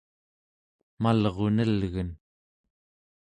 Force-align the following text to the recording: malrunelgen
malrunelgen 1.03 2.09